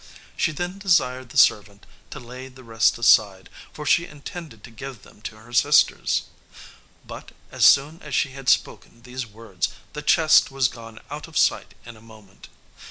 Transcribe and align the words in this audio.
She 0.35 0.51
then 0.51 0.79
desired 0.79 1.29
the 1.29 1.37
servant 1.37 1.85
to 2.09 2.19
lay 2.19 2.47
the 2.47 2.63
rest 2.63 2.97
aside, 2.97 3.51
for 3.71 3.85
she 3.85 4.07
intended 4.07 4.63
to 4.63 4.71
give 4.71 5.03
them 5.03 5.21
to 5.21 5.35
her 5.35 5.53
sisters; 5.53 6.23
but, 7.05 7.33
as 7.51 7.65
soon 7.65 8.01
as 8.01 8.15
she 8.15 8.29
had 8.31 8.49
spoken 8.49 9.03
these 9.03 9.27
words, 9.27 9.69
the 9.93 10.01
chest 10.01 10.49
was 10.49 10.67
gone 10.69 10.99
out 11.11 11.27
of 11.27 11.37
sight 11.37 11.75
in 11.85 11.95
a 11.95 12.01
moment. 12.01 12.47